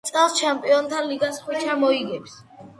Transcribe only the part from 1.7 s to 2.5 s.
მოიგებს